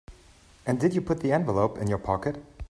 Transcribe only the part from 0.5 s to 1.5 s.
And did you put the